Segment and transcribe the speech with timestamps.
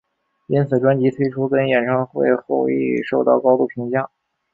[0.47, 4.09] 因此专辑推出跟演唱会后亦受到高度评价。